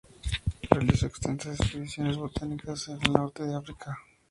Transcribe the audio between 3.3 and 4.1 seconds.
de África.